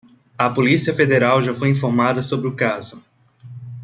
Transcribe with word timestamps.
A 0.35 0.49
polícia 0.49 0.91
federal 0.91 1.43
já 1.43 1.53
foi 1.53 1.69
informada 1.69 2.23
sobre 2.23 2.47
o 2.47 2.55
caso 2.55 3.03